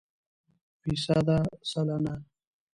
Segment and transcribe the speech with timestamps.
[0.81, 2.15] فیصده √ سلنه